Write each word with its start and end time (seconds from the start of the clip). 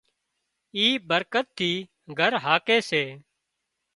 اي 0.75 0.85
برڪت 1.09 1.45
ٿِي 1.57 1.71
گھر 2.19 2.31
هاڪي 2.45 2.77
سي 2.89 3.03